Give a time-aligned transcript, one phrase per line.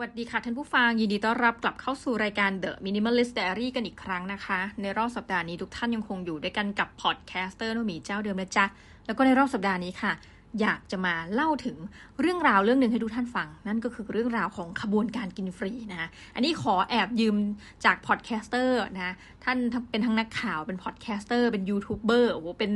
[0.00, 8.64] วัสดีค่ะท่านผู้ฟัง ยินดีต้อนรับกลับเข้าสู่รายการ The Minimalist Diary กันอีกครั้งนะคะ ในรอบสัปดาห์นี้ทุกท่านยังคงอยู่ด้วยกันกับ podcaster นุ่มีเจ้าเดิมนะจ๊ะ
[9.06, 10.12] แล้วก็ในรอบสัปดาห์นี้ค่ะ
[10.60, 11.76] อยากจะมาเล่าถึง
[12.20, 17.36] เรื่องราวเรื่องหนึ่งให้ทุกท่านฟัง นั่นก็คือเรื่องราวของขบวนการกินฟรีนะอันนี้ขอแอบยืม
[17.84, 19.58] จาก podcaster นะท่าน
[19.90, 22.72] เป็นทั้งนักข่าวเป็น podcaster เป็นยูทูบเบอร์โอ้โหเป็น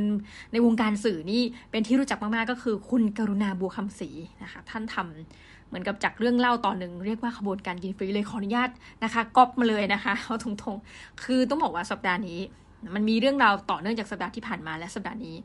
[0.51, 4.09] ในวงการสื่อนี่เป็นที่รู้จักมากๆก็คือคุณกรุณาบัวคำศรี
[4.43, 8.69] นะคะท่านทำ เหมือนกับจากเรื่องเล่าตอนหนึ่งเรียกว่าขบวนการกินฟรีเลยขออนุญาต
[9.03, 12.39] นะคะก๊อปมาเลยนะคะเอาตรงๆคือต้องบอกว่าสัปดาห์นี้
[12.95, 15.35] มันมีเรื่องราวต่อเนื่องจากสัปดาห์ที่ผ่านมาและสัปดาห์นี้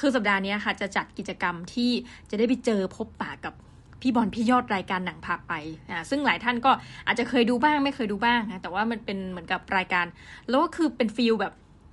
[0.00, 1.90] คือสัปดาห์นี้ค่ะจะจัดกิจกรรมที่
[2.30, 3.54] จะได้ไปเจอพบปะกับ
[4.00, 5.52] พี่บอลพี่ยอดรายการหนังพาไป
[5.90, 6.70] อ่าซึ่งหลายท่านก็
[7.06, 10.06] อาจจะเคยดูบ้างไม่เคยดูบ้างนะแต่ว่ามันเป็นเหมือนกับรายการ
[10.48, 11.52] แล้วก็คือเป็น feel แบบ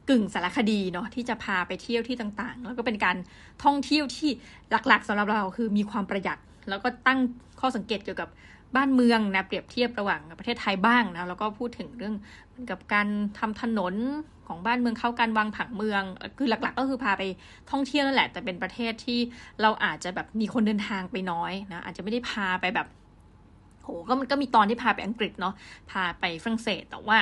[0.10, 3.18] กึ่งสารคดีเนาะที่จะพาไปเที่ยวที่ต่างๆ แล้วก็เป็นการ
[3.64, 4.30] ท่องเที่ยวที่
[4.88, 6.38] หลักๆสำหรับเราคือมีความประหยัด
[6.70, 7.20] แล้วก็ตั้ง
[7.60, 8.30] ข้อสังเกตเกี่ยวกับ
[8.76, 12.16] บ้านเมืองนะเปรียบเทียบระหว่างประเทศไทยบ้างนะแล้วก็พูดถึงเรื่อง
[12.70, 13.08] กับการ
[13.40, 13.96] ทำถนน
[14.48, 16.04] ของบ้านเมืองเข้าการวางผังเมือง
[16.38, 17.24] คือหลัก ๆ ก็คือพาไป
[17.72, 19.20] ท่องเที่ยวนั่นแหละ แต่เป็นประเทศที่
[19.62, 22.88] เราอาจจะแบบมีคนเดินทางไปน้อยนะอาจจะไม่ได้พาไปแบบ
[23.86, 25.54] โหก็มันก็มีตอนที่พาไปอังกฤษเนาะ
[25.92, 27.18] พาไปฝรั่งเศส แต่ว่า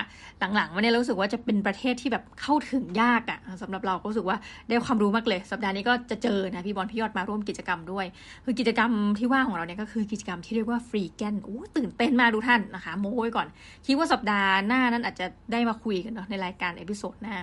[0.55, 8.05] หลังๆวันนี้รู้สึกว่าจะเป็นประเทศที่แบบเข้าถึงยากอะ่ะสำหรับเราก็รู้สึกว่าได้ความรู้มากเลย สัปดาห์นี้ก็จะเจอนะพี่บอลพี่ยอดมาร่วมกิจกรรมด้วย
[8.45, 13.47] คือกิจกรรมที่ว่าของเราเนี่ยก็คือกิจกรรมที่เรียกว่า freegan โอ้ตื่นเต้นมากดูท่านนะคะ โม้ไว้ก่อน
[13.85, 17.35] คิดว่าสัปดาห์หน้านั้นอาจจะได้มาคุยกันเนาะในรายการ episode หน้า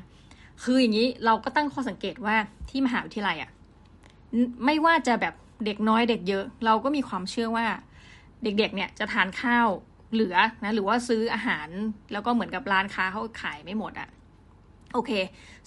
[0.62, 2.36] คืออย่างนี้เราก็ตั้งข้อสังเกตว่า
[2.70, 3.50] ที่มหาวิทยาลัยอะ่ะ
[4.64, 5.34] ไม่ว่าจะแบบ
[5.66, 7.66] เด็กน้อยเด็กเยอะ เราก็มีความเชื่อว่า
[8.44, 9.68] เด็กๆ เนี่ยจะทานข้าว
[10.12, 11.68] เหลือนะหรือว่าซื้ออาหาร
[12.12, 14.08] แล้วก็เหมือนกับร้านค้าเขาขายไม่หมดอะ
[14.94, 15.10] โอเค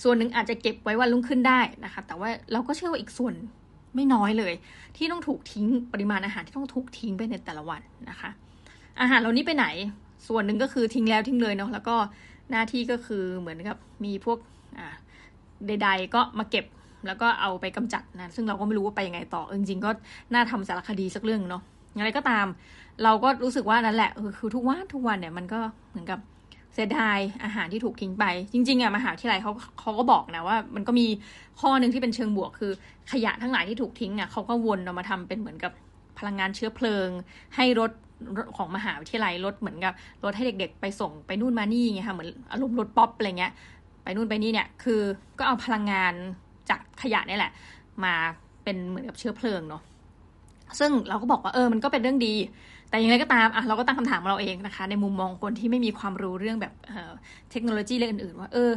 [0.04, 3.34] ส่วนหนึ่งอาจจะเก็บไว้วันรุ่งขึ้นได้นะคะ แต่ว่าเราก็เชื่อว่าอีกส่วน
[3.96, 4.54] ไม่น้อยเลย
[4.98, 8.30] ที่ต้องถูกทิ้งปริมาณอาหารที่ต้องถูกทิ้งไปในแต่ละวันนะคะ
[9.02, 9.66] อาหารเหล่านี้ไปไหน
[10.28, 11.96] ส่วนหนึ่งก็คือทิ้งแล้วทิ้งเลยเนาะแล้วก็
[12.52, 14.38] หน้าที่ก็คือเหมือนกับมีพวก
[14.78, 14.96] อ่า
[15.68, 16.66] ใด ๆ ก็มาเก็บ
[17.08, 19.90] แล้วก็เอาไปกำจัดนะซึ่งเราก็ไม่รู้ว่าไปยังไงต่อจริงๆก็
[20.34, 22.46] น่าทำสารคดีสักเรื่องเนาะ อย่างไรก็ตาม
[23.04, 25.60] เราก็รู้สึกว่านั่นแหละคือทุกวันทุกวันเนี่ยมันก็
[25.92, 26.20] เหมือนกับ
[26.74, 31.08] เสียดายอาหารที่ถูกทิ้งไป จริงๆอะมหาวิทยาลัยเขาเขาก็บอกนะว่า มันก็มี
[31.62, 32.72] ข้อหนึ่งที่เป็นเชิงบวกคือ
[33.12, 35.72] ขยะทั้งหลายที่ถูกทิ้งอะเขาก็วนเอามาทำเป็นเหมือนกับ
[36.20, 37.08] พลังงานเชื้อเพลิง
[37.56, 37.92] ให้รถ
[38.58, 39.94] ของมหาวิทยาลัยรถเหมือนกับ
[40.24, 43.54] รถให้เด็กๆ ไปส่งไปนู่นมานี่ไงค่ะเหมือนอารมณ์รถป๊อปอะไรเงี้ย
[44.04, 45.02] ไปนู่นไปนี่เนี่ยคือ
[45.40, 46.14] ก็เอาพลังงาน
[46.70, 47.52] จากขยะนี่แหละ
[48.04, 48.14] มา
[48.64, 49.82] เป็นเหมือนกับเชื้อเพลิงเนาะ
[50.80, 52.36] ซึ่งเราก็บอกว่าเออมันก็เป็นเรื่องดี
[52.90, 58.72] แต่อย่างไรก็ตามอะเราก็ตั้งคำถามเราเองนะคะ ในมุมมองคนที่ไม่มีความรู้เรื่องแบบเเทคโนโลยีเรื่องอื่นๆ ว่าเออ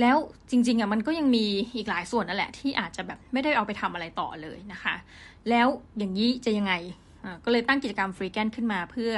[0.00, 0.16] แล้ว
[0.50, 4.94] จริงๆอะมันก็ยังมีอีกหลายส่วนนั่นแหละ ที่อาจจะแบบไม่ได้เอาไปทำอะไรต่อเลยนะคะ
[5.50, 5.66] แล้ว
[5.98, 6.72] อย่างนี้จะยังไง
[7.44, 9.12] ก็เลยตั้งกิจกรรมฟรีแกนขึ้นมาเพื่อ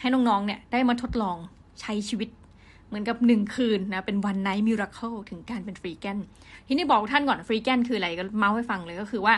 [0.00, 1.36] ให้น้องๆเนี่ยได้มาทดลอง
[1.80, 2.28] ใช้ชีวิต
[2.88, 6.18] เหมือนกับหนึ่งคืนนะ เป็นวันไนท์มิราเคิลถึงการเป็นฟรีแกน
[6.66, 9.34] ทีนี้บอกท่านก่อนฟรีแกนคืออะไรก็เมาให้ฟังเลยก็คือว่า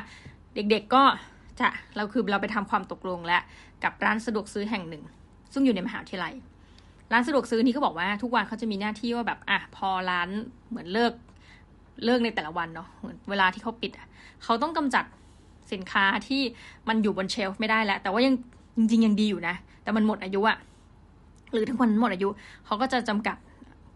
[0.54, 1.02] เด็กๆก็
[1.60, 3.42] จะเราคือเราไปทำความตกลงแล้ว
[3.84, 5.02] กับร้านสะดวกซื้อแห่งหนึ่ง
[5.52, 6.34] ซึ่งอยู่ในมหาวิทยาลัย
[7.12, 10.28] ร้านสะดวกซื้อนี้ก็บอกว่าทุกวันเขาจะมีหน้าที่ว่าแบบอะพอร้าน
[10.68, 11.12] เหมือนเลิก
[12.04, 12.88] เลิกในแต่ละวันเนาะ
[13.30, 14.06] เวลาที่เขาปิดอะ
[14.44, 15.04] เขาต้องกำจัด
[15.72, 16.42] สินค้าที่
[16.88, 18.34] มันอยู่บนเชลฟ์ไม่ได้แล้ว แต่ว่ายัง
[18.78, 20.58] จริงๆยังดีอยู่นะ แต่มันหมดอายุอะ
[21.52, 22.28] หรือทั้งวันหมดอายุ
[22.66, 23.36] เขาก็จะจำกัด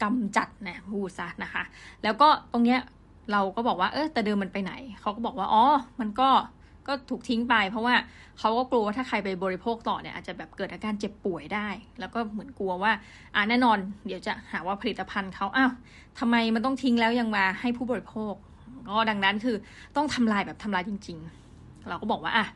[0.03, 1.63] กำจัดนะพูดซะนะคะ
[2.03, 2.81] แล้วก็ตรงเนี้ย
[3.33, 5.65] เราก็บอกว่าเออแต่เดิมมันไปไหน เขาก็บอกว่าอ๋อ
[6.01, 6.29] มันก็
[6.87, 7.95] ก็ถูกทิ้งไป เพราะว่า
[8.39, 11.69] เขาก็กลัวว่าถ้าใครไปบริโภคต่อเนี่ยอาจจะแบบเกิดอาการเจ็บป่วยได้
[12.01, 12.93] แล้วก็เหมือนกลัวว่า
[13.35, 15.71] อ่าแน่นอน เดี๋ยวจะหาว่าผลิตภัณฑ์เขาอ้าว
[16.19, 18.35] ทำไมมันต้องทิ้งแล้วยังมาให้ผู้บริโภค
[18.89, 19.57] ก็ดังนั้นคือ
[19.97, 21.19] ต้องทำลายแบบทำลายจริง
[21.53, 22.47] ๆ เราก็บอกว่าอะ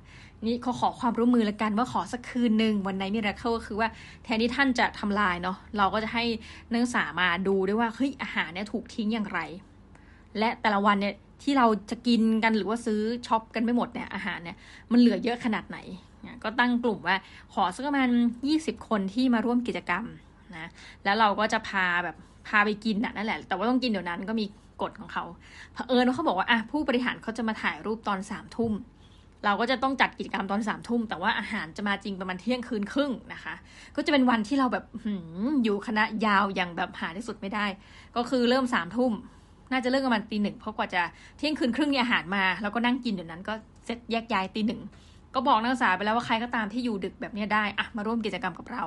[0.46, 3.88] นี่เขาขอความร่วมมือละกันว่าขอสักคืนหนึ่งวันไหนมีราเคิลก็คือว่า
[4.24, 6.24] แทนที่ท่านจะทำลายเนาะเราก็จะให้
[6.70, 9.40] นักศึกษามาดูด้วยว่าเฮ้ยอาหารเนี่ยถูกทิ้งอย่างไร
[10.38, 14.56] และแต่ละวันเนี่ย ที่เราจะกินกันหรือว่าซื้อช็อปกันไม่หมดเนี่ยอาหารเนี่ย
[14.92, 15.78] มันเหลือเยอะขนาดไหน
[16.44, 17.16] ก็ตั้งกลุ่มว่า
[17.54, 18.08] ขอสักประมาณ
[18.48, 20.04] 20 คนที่มาร่วมกิจกรรม
[20.56, 20.66] นะ
[21.04, 22.16] แล้วเราก็จะพาแบบ
[22.48, 24.46] พาไปกินนั่นแหละ แต่ว่าต้องกินเดี๋ยวนั้นก็มี
[24.82, 25.25] กฎของเขา
[25.72, 28.72] เผอิญว่าเขาบอกว่าอะผู้บริหารเขาจะมาถ่ายรูปตอนสามทุ่ม
[29.44, 33.54] เราก็จะต้องจัดกิจกรรมตอนสามทุ่มแต่ว่าอาหารจะมาจริงประมาณเที่ยงคืนครึ่งนะคะ
[33.96, 34.84] ก็จะเป็นวันที่เราแบบ
[35.64, 37.66] อยู่คณะยาวอย่างแบบหาที่สุดไม่ได้
[38.16, 39.12] ก็คือเริ่มสามทุ่ม
[39.72, 41.02] น่าจะเลิกประมาณตีหนึ่งเพราะกว่าจะ
[41.37, 44.81] เที่ยงคืนครึ่งเนี่ยอาหารมา แล้วก็นั่งกินเดี๋ยวนั้นก็เสร็จแยกย้ายตีหนึ่ง
[45.34, 48.84] ก็บอกนักศึกษาไปแล้วว่าใครก็ตามที่อยู่ดึกแบบนี้ได้อะมาร่วมกิจกรรมกับเรา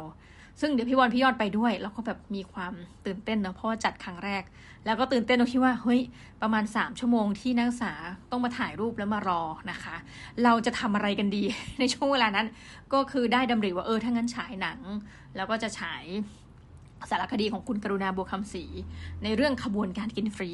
[0.62, 2.74] ซึ่งเดี๋ยวพี่วอนพี่ยอดไปด้วย แล้วก็แบบมีความ
[3.06, 4.44] ตื่นเต้นเนาะเพราะว่าจัดครั้งแรก
[4.86, 6.02] แล้วก็ตื่นเต้นตรงที่ว่าเฮ้ย
[6.42, 7.94] ประมาณ 3 ชั่วโมงที่นักศึกษา
[8.32, 9.42] ต้องมาถ่ายรูปแล้วมารอ
[9.72, 9.96] นะคะ
[10.44, 11.44] เราจะทำอะไรกันดี
[11.80, 12.48] ในช่วงเวลานั้น
[12.94, 14.80] ก็คือได้ดำริว่าเออถ้างั้นฉายหนัง
[15.36, 16.04] แล้วก็จะฉาย
[17.10, 18.64] สารคดีของคุณกรุณาบัวคำศรี
[19.24, 20.52] ในเรื่องขบวนการกินฟรี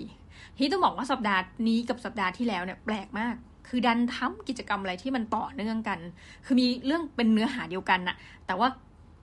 [0.58, 3.36] ที่ต้องบอกว่าสัปดาห์นี้กับสัปดาห์ที่แล้วเนี่ยแปลกมาก
[3.68, 6.00] คือดันทำกิจกรรมอะไรที่มันต่อเนื่องกัน
[6.46, 8.16] คือมีเรื่องเป็นเนื้อหาเดียวกันน่ะ
[8.48, 8.68] แต่ว่า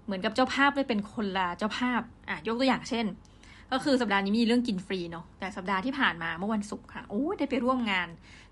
[0.05, 3.07] เหมือนกับเจ้าภาพได้เป็นคนละเจ้าภาพอะยกตัวอย่างเช่น
[3.73, 8.09] ก็คือสัปดาห์นี้มีเรื่องกินฟรีเนาะแต่สัปดาห์ที่ผ่านมาเมื่อวันศุกร์ค่ะโอ้ได้ไปร่วมงาน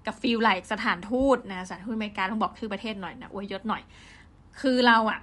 [0.06, 3.82] กับ feel like สถานทูตนะสถานทูตอเมริกาต้องบอกชื่อประเทศหน่อยนะอวยยศหน่อย
[4.60, 5.18] คือเราอะ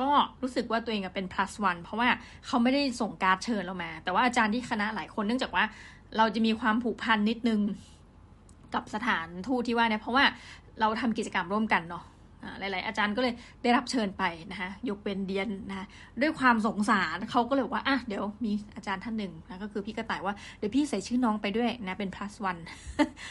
[0.00, 0.10] ก็
[0.42, 2.08] รู้สึกว่าตัวเองเป็น plus one เพราะว่า
[2.46, 5.64] เขาไม่ได้ส่งการ์ดเชิญเรามา แต่ว่าอาจารย์ที่คณะหลายคนเนื่องจากว่า
[6.16, 7.60] เราจะมีความผูกพันนิดนึง
[8.74, 10.24] กับสถานทูตที่ว่าเนี่ยเพราะว่า
[10.80, 12.04] เราทำกิจกรรมร่วมกันเนาะ
[12.60, 15.86] หลาย ๆ อาจารย์ก็เลยได้รับเชิญไปนะคะยกเว้นเดี๊ยนนะคะ
[16.20, 22.60] ด้วยความสงสารเขาก็เลยว่าอะเดี๋ยวมีอาจารย์ท่านหนึ่งนะก็คือพี่กระต่ายว่าเดี๋ยวพี่ใส่ชื่อน้องไปด้วยนะเป็น plus one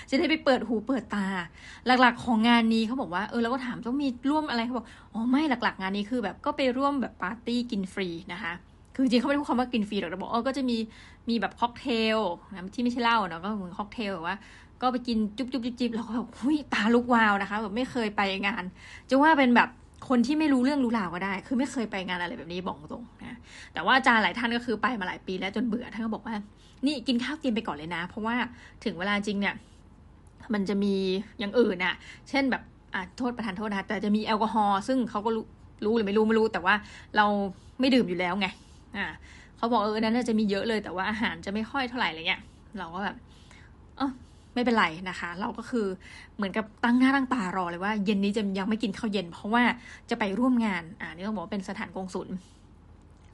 [0.10, 1.26] จะได้ไปเปิดหูเปิดตา
[2.02, 8.54] หลัก ๆ ของงานนี้เขาบอกว่าเออเราก็ถามต้องมีร่วมอะไรเขาบอกอ๋อไม่หลัก ๆ งานนี้คือแบบก็ไปร่วมแบบปาร์ตี้กินฟรีนะคะ
[8.96, 10.78] คือจริงเขาไม่ได้พูดคำว่ากินฟรีหรอกแต่บอกเออก็จะมี
[11.30, 12.20] มีแบบค็อกเทล
[12.52, 14.38] นะที่ไม่ใช่เหล้าเนาะก็เหมือนค็อกเทลแบบว่า
[14.82, 18.64] ก็ไปกินจุ๊บจุ๊บจิบจิบแล้วก็แบบหุยตาลุกวาวนะคะแบบไม่เคยไปงาน
[19.10, 19.70] จะว่าเป็นแบบ
[20.10, 23.38] คนที่ไม่รู้เรื่องรู้ราวก็ได้ คือไม่เคยไปงานอะไรแบบนี้บอกตรงนะ
[23.74, 26.36] แต่ว่าอาจารย์หลายท่านก็คือไปมาหลายปีแล้วจนเบื่อท่านก็บอกว่า
[26.86, 28.36] นี่กินข้าวเย็นไปก่อนเลยนะ เพราะว่า
[28.84, 29.56] ถึงเวลาจริงเนี่ย
[30.54, 30.96] มันจะมี
[31.40, 31.96] อย่างอื่นอะ
[32.30, 35.46] เช่นแบบอะโทษประทานโทษนะแต่จะมีแอลกอฮอล์ซึ่งเขาก็รู้
[35.86, 36.76] รู้หรือไม่รู้ไม่รู้ แต่ว่า
[37.18, 37.26] เรา
[37.80, 38.48] ไม่ดื่มอยู่แล้วไง
[38.98, 39.06] อ่า
[39.58, 42.42] เขาบอกเออนั้นจะมีเยอะเลยแต่ว่าอาหารจะไม่ค่อยเท่าไหร่อะไรเงี้ย
[42.80, 43.16] เราก็แบบ
[43.98, 44.12] เออ
[44.60, 45.88] ไม่เป็นไรนะคะ เราก็คือ
[46.36, 49.64] เหมือนกับตั้งหน้าตั้งตารอเลยว่าเย็นนี้จะยังไม่กินข้าวเย็น เพราะว่า
[50.10, 52.28] จะไปร่วมงานอ่านี่ต้องบอกว่าเป็นสถานกงสุล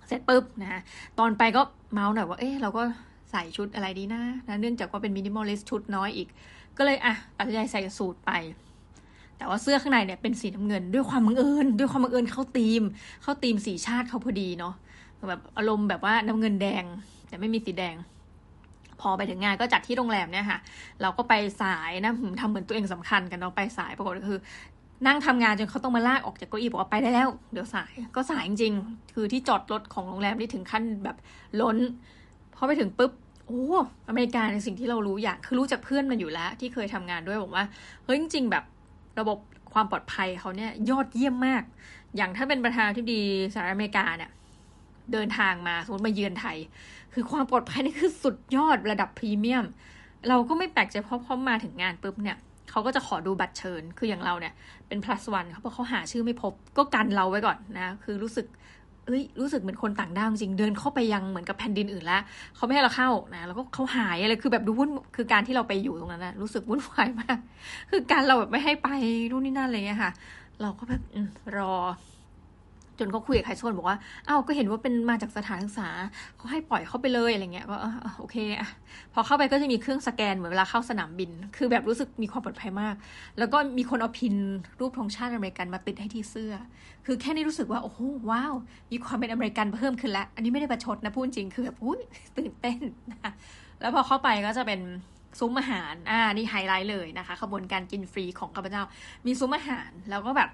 [0.08, 0.82] เสร็จปุ๊บนะ
[1.20, 1.62] ตอนไปก็
[1.94, 2.84] เมาหน่อยว่าเอ๊ะเราก็
[3.32, 6.28] ใส่ชุดอะไรดีนะนะเนื่องจากว่าเป็นมินิมอลลิสชุดน้อยอีก
[6.78, 8.32] ก็เลยอะตัดใจใส่สูทไป
[9.38, 12.84] แต่ว่าเสื้อข้างในเนี่ยเป็นสีน้ำเงินด้วยความบังเอิญด้วยความบังเอิญเข้าตีม
[13.22, 14.74] เข้าตีมสีชาติเขาพอดีเนาะ
[15.30, 16.84] แบบอารมณ์แบบว่าน้ำเงินแดง
[17.28, 17.96] แต่ไม่มีสีแดง
[19.02, 20.60] พอไปถึงงานก็จัดที่โรงแรมเนี่ยค่ะ
[21.02, 24.40] เราก็ไปสายนะทำเหมือนตัวเองสำคัญกันเนาะไปสายปรากฏก็คือ
[25.08, 31.18] นั่งทำงานจนเขาต้องมาลากออกจากเก้าอี้บอกว่าไปได้แล้ว เดี๋ยวสายก็สายจริงๆคือที่จอดรถของโรงแรมนี่ถึงขั้นแบบ
[31.62, 31.78] ล้น
[32.56, 33.12] พอไปถึงปุ๊บ
[33.48, 33.64] โอ้
[34.10, 37.66] อเมริกาในสิ่งที่เรารู้อย่างคือรู้จากเพื่อนมันอยู่แล้ว ที่เคยทำงานด้วยบอกว่า
[38.06, 38.64] เฮ้ยจริง ๆ แบบ
[39.20, 39.38] ระบบ
[39.74, 41.64] ความปลอดภัยเขาเนี่ยยอดเยี่ยมมาก
[42.16, 43.22] อย่างถ้าเป็นประธานที่ดี
[43.54, 44.32] สหรัฐอเมริกาเนี่ย
[45.14, 46.58] เดินทางมาสมมติมาเยือนไทย
[47.16, 49.66] คือความปลอดภัยนี่คือสุดยอดระดับพรีเมียม
[50.30, 52.38] เราก็ไม่แปลกใจเพราะพอมาถึงงานปุ๊บเนี่ย
[52.72, 54.54] เขาก็จะขอดูบัตรเชิญ คืออย่างเราเนี่ย
[54.88, 58.46] เป็น plus one เขาบอกเขาหาชื่อไม่พบ ก็กันเราไว้ก่อนนะ คือรู้สึก
[59.06, 62.22] เอ้ย รู้สึกเหมือนคนต่างด้าวจริง เดินเข้าไปยังเหมือนกับแผ่นดินอื่นแล้ว
[62.56, 67.38] เขาไม่ให้เราเข้านะ แล้วก็เขาหายอะไร คือแบบดูวุ่น คือการที่เราไปอยู่ตรงนั้นนะรู้สึกวุ่นวายมาก
[67.92, 68.88] คือการเราแบบไม่ให้ไป
[69.32, 70.12] รู่นนี่นั่นอะไรเงี้ยค่ะ
[70.62, 71.02] เราก็แบบ
[71.58, 71.74] รอ
[73.00, 73.98] จนเขาคุยกับใครสักคนบอกว่า
[74.28, 75.90] อ้าวก็เห็นว่าเป็นมาจากสถานศึกษา
[76.38, 77.78] เขาให้ปล่อยเข้าไปเลยอะไรเงี้ยก็
[78.20, 78.70] โอเคอะ
[79.14, 82.96] พอเข้าไปก็จะมีเครื่องสแกนเหมือนเวลาเข้าสนามบิน คือแบบรู้สึกมีความปลอดภัยมาก
[83.40, 84.36] แล้วก็มีคนเอาพิน
[84.80, 86.54] รูปธงชาติอเมริกันมาติดให้ที่เสื้อ
[87.06, 88.00] คือแค่นี้รู้สึกว่าโอ้โห
[88.30, 88.54] ว้าว
[88.92, 92.00] มีความเป็นอเมริกันเพิ่มขึ้นแล้วอันนี้ไม่ได้ประชดนะพูดจริงคือแบบอุ้ย
[92.38, 92.80] ตื่นเต้น
[93.12, 93.32] นะ
[93.82, 94.82] แล้วพอเข้าไปก็จะเป็น
[95.40, 98.84] ซุ้มอาหาร อ่า นี่ไฮไลท์เลยนะคะ ขบวนการกินฟรีของข้าพเจ้า
[99.26, 100.50] มีซุ้มอาหาร แล้วก็แบบ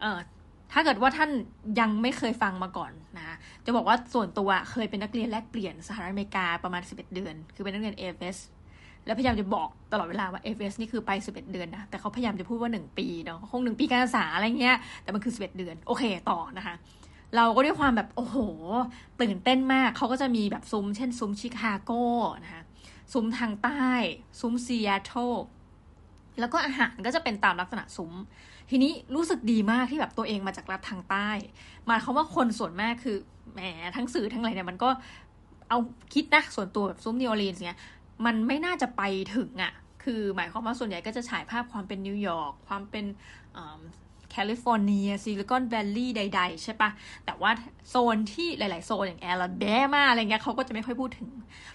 [0.00, 0.18] เออ
[0.72, 1.30] ถ้าเกิดว่าท่าน
[1.80, 8.38] ยังไม่เคยฟังมาก่อนนะ จะบอกว่าส่วนตัวเคยเป็นนักเรียนแลกเปลี่ยนสหรัฐอเมริกาประมาณ 11 เดือน คือเป็นนักเรียน AFS
[9.06, 16.74] แล้วพยายามจะบอกตลอดเวลาว่า AFS นี่คือไป 11 เดือนนะ แต่เขาพยายามจะพูดว่า 1 ปีเนาะคง 1 ปีการศึกษาอะไรเงี้ย แต่มันคือ 11 เดือน โอเคต่อนะคะ
[17.36, 18.36] เราก็ด้วยความแบบ โอ้โห
[19.20, 21.90] ตื่นเต้นมาก เขาก็จะมีแบบซุ้ม เช่น ซุ้มชิคาโก
[22.44, 22.62] นะคะ
[23.12, 23.88] ซุ้มทางใต้
[24.40, 25.32] ซุ้มซีแอตเทิล
[26.40, 28.12] แล้วก็อาหารก็จะเป็นตามลักษณะซุ้ม
[28.70, 31.28] ทีนี้รู้สึกดีมากที่แบบตัวเองมาจากรัฐทางใต้
[31.88, 33.16] หมายความว่าคนส่วนมากคือ
[33.52, 33.60] แหม
[33.96, 34.90] ทั้งสื่อทั้งอะไรเนี่ยมันก็
[35.68, 35.78] เรา
[36.14, 37.78] คิดนะส่วนตัวแบบซุ้มนิวออร์ลีนส์เนี่ย
[38.26, 39.02] มันไม่น่าจะไป
[39.36, 43.04] ถึงอะ่ะ คือหมายความว่าส่วนใหญ่ก็จะฉายภาพความเป็นนิวยอร์กความเป็น
[44.30, 46.90] แคลิฟอร์เนียซิลิคอนแวลลีย์ใด ๆ ใช่ปะ
[47.24, 47.50] แต่ว่า
[47.88, 49.62] โซนที่หลาย ๆ โซนอย่างแอลาเบ
[49.94, 51.28] มาอะไรเงี้ยเขาก็จะไม่ค่อยพูดถึง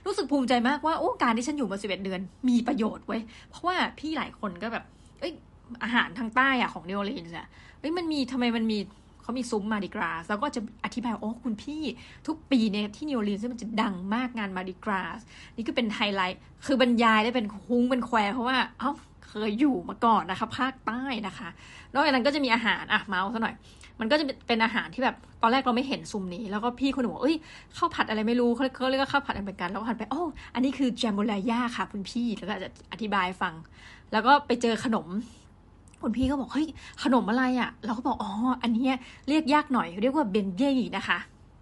[0.05, 4.83] รู้สึกภูมิใจมากว่า โอ้ การที่ฉันอยู่มาสิบเอ็ดเดือนมีประโยชน์เว้ย เพราะว่าพี่หลายคนก็แบบ
[5.19, 5.33] เอ้ย
[5.83, 7.47] อาหารทางใต้อะของนิวออร์ลีนส์อะ
[7.79, 8.77] เฮ้ยมันมีทำไมมันมี
[9.21, 11.81] เขามีซุ้ม Mardi Gras แล้วก็จะอธิบายโอ้คุณพี่
[12.27, 15.19] ทุกปีเนี่ยที่นิวออร์ลีนส์มันจะดังมากงาน Mardi Gras
[15.55, 18.91] นี่ก็เป็นไฮไลท์ คือบรรยายได้เป็นคุ้งเป็นแควเพราะว่า เอ้า
[19.27, 21.49] เคยอยู่มาก่อนนะคะ ภาคใต้นะคะ
[21.93, 23.55] นอกจากนั้นก็จะมีอาหารอะเมาส์ซะหน่อย
[23.99, 27.35] มันก็จะเป็นอาหารที่แบบตอนแรกเราไม่เห็นซุมนี้ แล้วก็พี่คนหนึ่งบอกเอ้ย
[27.77, 33.53] ข้าวผัดอะไรไม่รู้เขาเรียกว่าข้าวผัดอเมริกันแล้วก็หันไปโอ้อันนี้คือแจมโบลาย่าค่ะคุณพี่แล้วก็จะอธิบายฟัง
[34.11, 35.07] แล้วก็ไปเจอขนม
[36.01, 36.67] คุณพี่ก็บอกเฮ้ย
[37.03, 38.89] ขนมอะไรอะ่ะ เราก็บอกอ๋ออันนี้
[39.27, 41.17] เรียกยากหน่อย เรียกว่าเบนเย่นะคะ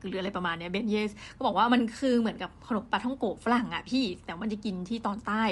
[0.06, 5.44] หรืออะไรประมาณเนี้ยเบนเยสก็บอกว่ามันคือเหมือนกับขนมปลาท่องโกะฝรั่งอะพี่ แต่มันจะกินที่ตอนใต้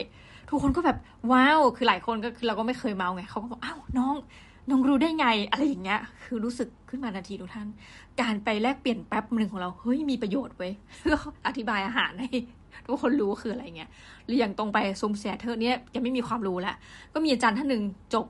[0.50, 0.98] ทุกคนก็แบบ
[1.32, 4.16] ว้าวคือหลายคนก็คือเราก็ไม่เคยเมาไงเขาก็บอกอ้าวน้อง
[4.70, 7.68] น้องรู้ได้ไงอะไรอย่างเงี้ย คือรู้สึกขึ้นมานาทีทุกท่าน
[8.22, 10.72] การไปแลกเปลี่ยนแป๊บหนึ่งของเราเฮ้ยมีประโยชน์เว้ย
[11.12, 12.30] ก็อธิบายอาหารให้
[12.88, 13.90] ทุกคนรู้คืออะไรเงี้ย
[14.26, 16.76] หรืออย่างตรงไปซุมเซียเธอเนี่ยยังไม่มีความรู้ละ
[17.14, 18.26] ก็มีอาจารย์ท่านหนึ่งจบ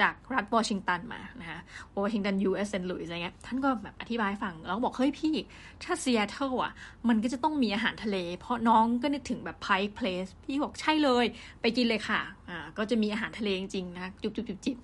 [0.00, 1.60] จากรัฐวอชิงตันมานะคะ
[1.98, 5.34] วอชิงตันยูเอสเซนต์ลุยส์อะไรเงี้ยท่านก็แบบอธิบายฟังแล้วบอกเฮ้ยพี่
[5.82, 6.72] ถ้าซีแอตเทิลอะ
[7.08, 11.24] มันก็จะต้องมีอาหารทะเล เพราะน้องก็นึกถึงแบบ Pike Place พี่บอกใช่เลย
[11.60, 14.76] ไปกินเลยค่ะอ่าก็จะมีอาหารทะเลจริงๆนะจุบจุบจุบจิบ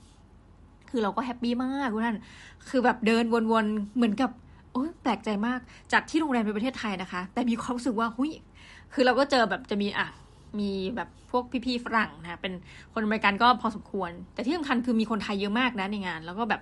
[0.91, 2.19] คือเราก็ happy มากทุกท่าน
[2.69, 4.31] คือแบบเดินวนๆเหมือนกับ
[4.73, 5.61] โอ้ยแปลกใจมาก
[5.93, 8.33] จากที่โรงแรมในประเทศไทยนะคะ แต่มีความรู้สึกว่าหุย
[8.93, 10.09] คือเราก็เจอแบบจะมีอะ
[10.59, 12.53] มีแบบ พวกพี่ๆฝรั่งนะเป็น
[12.95, 16.61] คนอเมริกันก็พอสมควร แต่ที่สำคัญคือมีคนไทยเยอะมากนะในงาน แล้วก็แบบ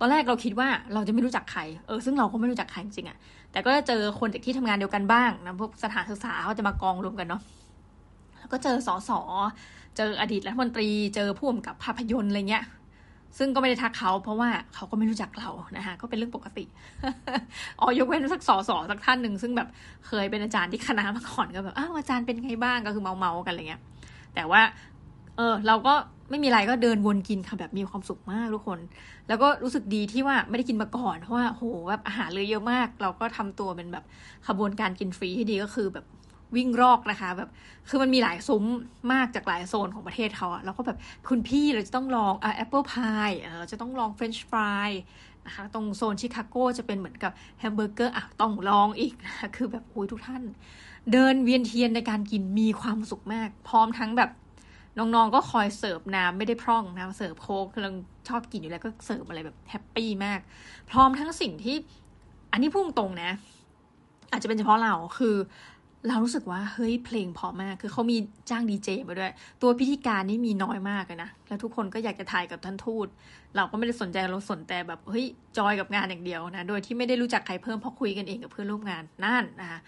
[0.00, 3.18] ตอนแรกเราคิดว่าเราจะไม่รู้จักใครเออซึ่งเราก็ไม่รู้จักใครจริงอะ่ะ
[3.52, 7.42] แต่ก็เจอคนจากที่ทำงานเดียวกันบ้างนะพวกสถานศึกษาเขาจะมากองรวมกันเนาะ
[8.38, 9.20] แล้วก็เจอสอสอ
[9.96, 12.64] เจออดีตรัฐมนตรีเจอผู้กำกับภาพยนตร์อะไรเงี้ย
[13.38, 16.64] ซึ่งก็ไม่ได้ทักเขาเพราะว่าเขาก็ไม่รู้จักเรานะคะก็เป็นเรื่องปกติ
[17.80, 19.68] อ๋อยกเว้นสักสอสอสักท่านหนึ่งซึ่งแบบ
[20.06, 23.82] เคยเป็นอาจารย์ที่คณะมาก่อนก็แบบอ้าวอาจารย์เป็นไงบ้างก็คือเมาเมากันอะไรเงี้ย
[24.34, 24.62] แต่ว่า
[25.36, 25.94] เออ เราก็
[26.30, 28.80] ไม่มีอะไรก็เดินวนกินค่ะแบบมีความสุขมากทุกคน
[29.28, 34.04] แล้วก็รู้สึกดีที่ว่าไม่ได้กินมาก่อนเพราะว่าโหแบบอาหารเลยเยอะมาก เราก็ทำตัวเป็นแบบ
[34.48, 36.04] ขบวนการกินฟรีที่ดีก็คือแบบ
[36.56, 37.48] วิ่งรอกนะคะ แบบ
[37.88, 38.64] คือมันมีหลายซุ้ม
[39.12, 40.98] มากจากหลายโซนของประเทศเขาอะแล้วก็แบบ
[41.28, 44.90] คุณพี่เราจะต้องลองอะแอปเปิลพายเราจะต้องลองเฟรนช์ฟราย
[45.46, 50.42] นะคะตรงโซนชิคาโกจะเป็นเหมือนกับแฮมเบอร์เกอร์อะต้องลองอีกนะคะคือแบบโอ้ยทุกท่าน
[51.12, 54.30] เดินเวียนเทียนในการกินมีความสุขมาก พร้อมทั้งแบบ
[54.98, 57.94] น้องๆก็คอยเสิร์ฟน้ำไม่ได้พร่องน้ำเสิร์ฟโค้กกำลัง
[58.28, 60.40] ชอบกินอยู่แล้วก็เสิร์ฟอะไรแบบแฮปปี้มาก
[60.90, 61.76] พร้อมทั้งสิ่งที่
[62.52, 63.30] อันนี้พุ่งตรงนะ
[64.30, 65.36] อาจจะเป็นเฉพาะเราคือ
[66.08, 68.16] เรารู้สึกว่าเฮ้ยเพลงเพราะมาก คือเขามี
[68.50, 69.32] จ้างดีเจมาด้วย
[69.62, 73.06] ตัวพิธีการนี่มีน้อยมากเลยนะ แล้วทุกคนก็อยากจะถ่ายกับท่านทูต
[73.56, 75.24] เราก็ไม่ได้สนใจเราสนแต่แบบเฮ้ย
[75.58, 79.78] จอยกับงานอย่างเดียวนะ โดยที่ไม่ได้รู้จักใครเพิ่มเพราะคุยกันเองกับเพื่อนร่วมงานนั่นนะคะ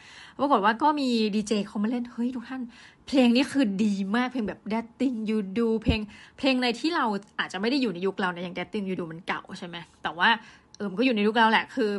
[0.40, 2.62] ปรากฏว่าก็มีดีเจเขามาเล่นเฮ้ยทุกท่าน
[3.06, 6.00] เพลงนี้คือดีมากเพลงแบบ That Thing You Do เพลง
[6.38, 7.04] เพลงในที่เรา
[7.38, 10.28] อาจจะไม่ได้อยู่ในยุคเรานะอย่าง That Thing You Do มันเก่าใช่ไหมแต่ว่า
[10.76, 11.90] เออมันก็อยู่ในยุคเราแหละคือ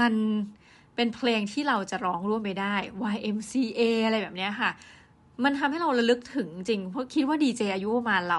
[0.00, 0.12] มัน
[0.96, 2.74] เป็นเพลงที่เราจะร้องร่วมไปได้
[3.14, 4.70] YMCA อะไรแบบนี้ค่ะ
[5.44, 8.38] มันทำให้เราระลึกถึงจริง เพราะคิดว่าดีเจอายุประมาณเรา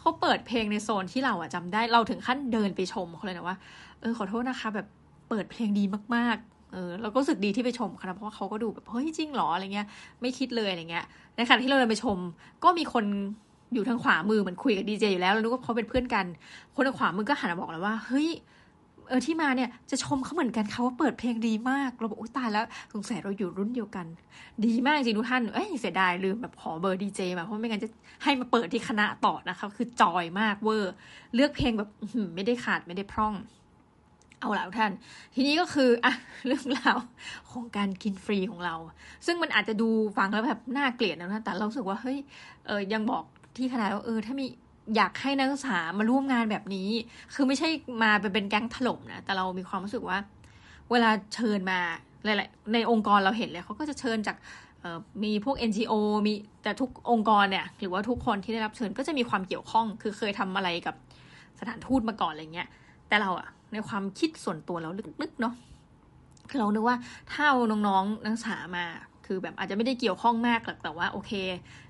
[0.00, 3.56] เขาเปิดเพลงในโซนที่เราอะจำได้ เราถึงขั้นเดินไปชมเขาเลยนะว่า
[4.00, 4.86] เออขอโทษนะคะ แบบ
[5.28, 9.86] เปิดเพลงดีมากๆเออเราก็รู้สึกดีที่ไปชมค่ะเพราะว่าเขาก็ดูแบบเฮ้ยจริงหรออะไรเงี้ย
[10.20, 11.04] ไม่คิดเลยอะไรเงี้ย
[11.36, 12.18] ในขณะที่เราเดินไปชม
[12.64, 13.04] ก็มีคน
[13.74, 16.26] อยู่ทางขวามือเหมือนคุยกับดีเจอยู่แล้วแล้วนึกว่าเขาเป็นเพื่อนกัน
[16.74, 18.28] คนทางขวามือก็หันมาบอกเลยว่าเฮ้ย
[19.08, 24.06] เออที่มาเนี่ยจะชมเขาเหมือนกันเขาว่าเปิดเพลงดีมาก เราบอกอุ้ยตายแล้วสงสัยเราอยู่รุ่นเดียวกัน
[24.66, 27.88] ดีมากจริงทุกท่านเอ้ยเสียดายลืมแบบขอเบอร์ดีเจมาเพราะไม่งั้นจะ
[28.22, 30.94] ให้มาเปิดที่คณะต่อนะคะคือจอยมากเวอร์
[31.34, 31.88] เลือกเพลงแบบ
[32.34, 33.34] ไม่ได้ขาดไม่ได้พร่อง
[34.40, 34.92] เอาละท่าน
[35.34, 36.14] ทีนี้ก็คืออะ
[36.46, 36.98] เรื่องราว
[37.50, 38.74] ของการกินฟรีของเรา
[39.26, 42.18] ซึ่งมันอาจจะดูฟังแล้วแบบน่าเกลียดนะแต่เราสึกว่าเฮ้ย
[42.66, 43.24] เออยังบอก
[43.56, 44.46] ที่คณะว่าเออถ้ามี
[44.96, 46.88] อยากให้นักศึกษามาร่วมงานแบบนี้
[47.34, 47.68] คือไม่ใช่
[48.02, 50.18] มาเป็นแก๊งถล่มนะ แต่เรามีความรู้สึกว่า
[50.90, 51.78] เวลาเชิญมา
[52.24, 54.36] หลายๆในองค์กรเราเห็นเลยเขาก็จะเชิญจาก
[55.24, 55.92] มีพวก NGO
[56.26, 60.94] มีแต่ทุกองค์กรเนี่ย หรือว่าทุกคนที่ได้รับเชิญก็จะมีความเกี่ยวข้อง คือเคยทำอะไรกับ
[61.58, 62.68] สถานทูตมาก่อนอะไรเงี้ย
[63.08, 64.90] แต่เราอะในความคิดส่วนตัวเรา
[65.22, 65.54] ลึกๆเนาะ
[66.50, 66.96] คือเรานึกว่า
[67.30, 68.84] ถ้าเอาน้องๆนักศึกษามา
[69.26, 71.32] คือแบบอาจจะไม่ได้เกี่ยวข้องมากหรอกแต่ว่าโอเค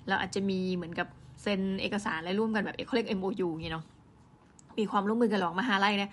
[0.09, 1.09] เราอาจจะมีเหมือนกับ
[1.43, 3.85] เซ็นเอกสารอะไรร่วมกันแบบเขาเรียก MOU อย่างเนาะ
[4.79, 6.11] มีความร่วมมือกันหรอกมหาลัยเนี่ย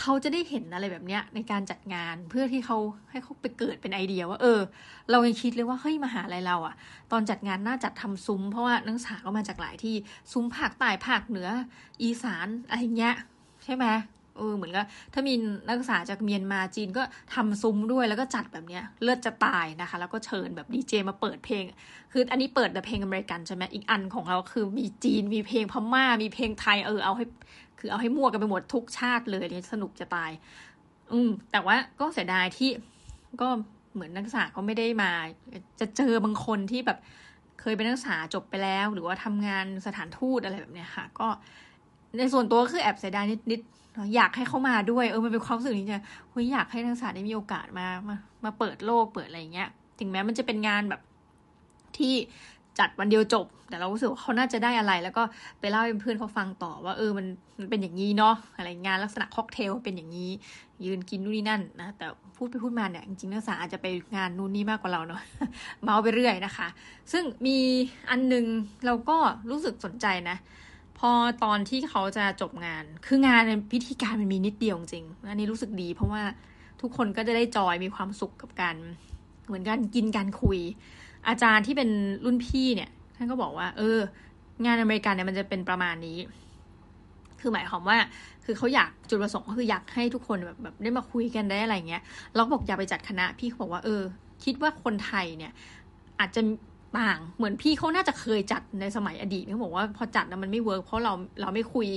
[0.00, 2.78] เขาจะได้เห็นอะไรแบบเนี้ยในการจัดงานเพื่อที่เขา
[3.10, 4.60] ให้เขาไปเกิดเป็นไอเดียว่า เออ
[5.10, 6.74] เรายังคิดเลยว่าเฮ้ยมหาลัยเราอะ
[7.12, 9.94] ตอนจัดงานน่าจัดทำซุ้ม เพราะว่านักศึกษาก็มาจากหลายที่
[10.32, 11.48] ซุ้มภาคใต้ภาคเหนือ
[12.02, 13.14] อีสานอะไรเงี้ย
[13.64, 13.86] ใช่ไหม
[14.36, 15.34] เออเหมือนกับถ้ามี
[15.66, 17.02] นักศึกษาจากเมียนมาจีนก็
[17.34, 21.64] ทำซุ้มด้วยแล้วก็จัดแบบเนี้ยเลือดจะตายนะคะ แล้วก็เชิญแบบดีเจมาเปิดเพลง
[22.12, 27.24] คืออันนี้เปิดแต่เพลงอเมริกันใช่ไหมอีกอันของเราคือมีจีนมีเพลงพม่า มีเพลงไทยเออเอาให้
[27.78, 30.30] คือเอาให้มั่วกันไปหมดทุกชาติเลยเนี่ยสนุกจะตาย
[31.12, 32.70] อืม แต่ว่าก็เสียดายที่
[33.40, 33.48] ก็
[33.94, 35.10] เหมือนนักศึกษาก็ไม่ได้มา
[35.80, 36.98] จะเจอบางคนที่แบบ
[37.60, 41.28] เคยเป็นนักศึกษาจบไปแล้ว หรือว่าทำงานสถานทูตอะไรแบบเนี้ยค่ะ ก็
[42.18, 51.00] ในส่วนตัวก็คือแอบเสียดายนิดๆอยากให้เขามาด้วยเออมันเป็นความรู้สึกนี้จะเฮ้ยอยากให้นักศึกษาได้มีโอกาสมามามาเปิดโลกเปิดอะไรเงี้ย ถึงแม้มันจะเป็นงานแบบ
[51.96, 52.14] ที่
[52.78, 55.22] จัดวันเดียวจบ แต่เรารู้สึกว่าเขาน่าจะได้อะไร แล้วก็
[55.60, 57.26] ไปเล่าให้เพื่อนเขาฟังต่อว่าเออมัน
[57.58, 60.30] มันเป็นอย่างนี้เนาะอะไรงานลักษณะค็อกเทลเป็นอย่างนี้
[60.84, 65.20] ยืนกินนู่นนี่นั่นนะแต่พูดไปพูดมาเนี่ยจริงๆนักศึกษาอาจจะไปงานนู่นนี่มากกว่าเราเนาะ
[65.82, 66.68] เมาไปเรื่อยนะคะ
[67.12, 67.58] ซึ่งมี
[68.10, 68.44] อันนึง
[68.86, 69.16] เราก็
[69.50, 70.36] รู้สึกสนใจนะ
[71.04, 73.42] พอตอนที่เขาจะจบงาน คืองาน
[73.72, 76.22] พิธีการมันมีนิดเดียวจริงอันนี้รู้สึกดี เพราะว่า
[76.80, 78.76] ทุกคนก็จะได้จอยมีความสุขกับการ
[79.46, 80.58] เหมือนกันกินการคุย
[81.28, 81.90] อาจารย์ที่เป็น
[82.24, 83.98] รุ่นพี่เนี่ย ท่านก็บอกว่า เออ
[84.64, 86.18] งานอเมริกันเนี่ยมันจะเป็นประมาณนี้
[87.40, 87.98] คือหมายความว่า
[88.44, 92.02] คือเขาอยากจุดประสงค์ก็คืออยากให้ทุกคนแบบแบบได้มาคุยกันได้อะไรเงี้ย
[92.34, 94.02] เราบอกอย่าไปจัดคณะพี่เขาบอกว่าเออ
[94.44, 95.52] คิดว่าคนไทยเนี่ย
[96.20, 96.40] อาจจะ
[96.98, 101.88] ต่างเหมือนพี่เขาน่าจะเคยจัดในสมัยอดีตเขาบอกว่าพอจัดแล้วมันไม่ work เพราะเราเราไม่คุย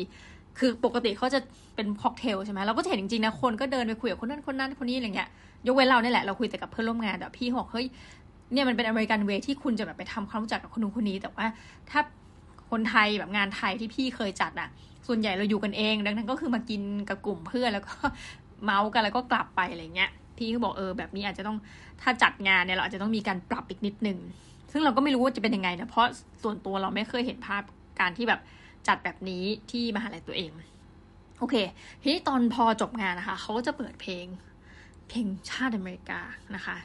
[0.60, 1.40] คือปกติเขาจะ
[1.75, 5.30] เป็นค็อกเทลใช่ไหมเราก็จะเห็นจริงๆนะคนก็เดินไปคุยกับคนนั้นคนนั้นคนนี้อะไรเงี้ย
[5.68, 7.86] ยกเว้นเราเนี่ยแหละเราคุยแต่กับเพื่อนร่วมงานแต่พี่บอกเฮ้ย
[8.54, 11.46] เนี่ยมันเป็นอเมริกันเวที่คุณจะแบบไปทำความรู้จักกับคนนู้นคนนี้ แต่ว่า
[11.90, 12.00] ถ้า
[12.72, 14.70] คนไทยแบบงานไทยที่พี่เคยจัดอะ
[15.08, 17.94] ส่วนใหญ่เราอยู่กันเอง ดังนั้นก็คือมากินกับกลุ่มเพื่อนแล้วก็
[18.64, 21.58] เมาส์กันแล้วก็กลับไปอะไรเงี้ยพี่ก็บอกเออแบบนี้อาจจะต้อง
[22.02, 24.18] ถ้าจัดงานเนี่ยเราอาจจะต้องมีการปรับอีกนิดนึง
[24.75, 26.08] ซึ่งเราก็ไม่รู้ว่าจะเป็นยังไงนะเพราะ
[26.44, 27.63] ส่วนตัวเราไม่เคยเห็นภาพ
[28.00, 28.41] การที่แบบ
[28.88, 30.51] จัดแบบนี้ที่มหาลัยตัวเอง
[31.39, 31.55] โอเค
[32.01, 34.25] ทีนี้ตอนพอจบงานนะคะเขาก็จะเปิดเพลง
[35.10, 36.22] เพลงชาติอเมริกา
[36.55, 36.77] นะคะ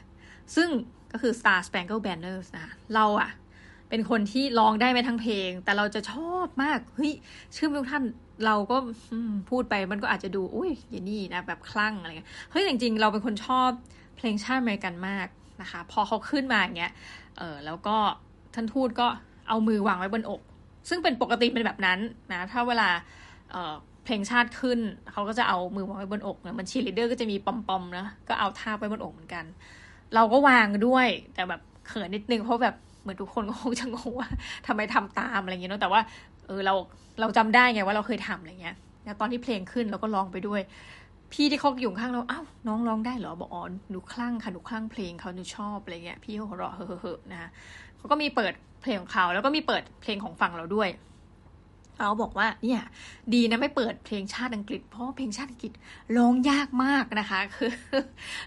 [0.55, 0.69] ซึ่ง
[1.11, 3.29] ก็คือ Star Spangled Banners นะเราอะ
[3.89, 7.13] เป็นคนที่ร้องได้ไม่ทั้งเพลง แต่เราจะชอบมากเฮ้ย
[7.53, 8.03] เชื่อมทุกท่าน
[8.45, 8.77] เราก็
[9.49, 13.69] พูดไปมันก็อาจจะดูอุ้ยอย่างนี้นะแบบคลั่งอะไรเงี้ยเฮ้ยจริงๆ เราเป็นคนชอบ
[14.17, 15.27] เพลงชาติอเมริกันมาก
[15.61, 16.93] นะคะ พอเขาขึ้นมาอย่างเงี้ย
[17.37, 17.95] เออแล้วก็
[18.53, 19.07] ท่านทูตก็
[19.47, 20.41] เอามือวางไว้บนอก
[20.89, 21.99] ซึ่งเป็นปกติเป็นแบบนั้น
[22.31, 22.89] นะถ้าเวลา
[23.51, 23.73] เออ
[24.05, 24.79] เพลงชาติขึ้น
[25.11, 29.45] เขาก็จะเอามือวางไว้บนอกเนี่ยมันชีลิเดอร์ก็จะมีปอมๆนะก็เอาท่าไว้บนอกเหมือนกัน
[30.15, 34.29] เราก็วางด้วยแต่แบบเขินนิดนึงเพราะแบบเหมือนทุกคนก็คงจะงงว่า
[34.67, 36.01] ทำไมทำตามอะไรเงี้ยเนาะแต่ว่า
[36.47, 36.73] เออเรา
[37.19, 40.61] เราจำได้ไงว่าเราเคยทำอะไรเงี้ยแล้วตอนที่เพลงขึ้นเราก็ร้องไปด้วย
[41.33, 47.49] พี่ที่เขาอยู่ข้างเราอ้าวน้องร้องได้เหรอบอกอ๋อหนูคลั่งค่ะหนูคลั่งเพลงเขาหนูชอบอะไรเงี้ยพี่เขาหัวเราะเฮ้อๆนะคะ
[47.97, 50.89] เขาก็มีเปิดเพลงของเขาแล้วก็มีเปิดเพลงของฝั่งเราด้วย
[51.99, 52.81] เราบอกว่าเนี่ย
[53.33, 55.71] ดีนะไม่เปิดเพลงชาติอังกฤษ เพราะเพลงชาติอังกฤษ
[56.17, 57.71] ร้องยากมากนะคะ คือ